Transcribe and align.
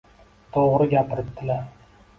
To`g`ri, 0.55 0.89
gapiribdilar 0.97 1.65